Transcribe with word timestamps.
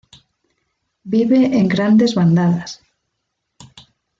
Vive 1.13 1.41
en 1.59 1.67
grandes 1.67 2.15
bandadas. 2.15 2.81